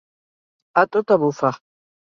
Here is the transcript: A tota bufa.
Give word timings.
A 0.83 0.87
tota 0.97 1.21
bufa. 1.27 1.55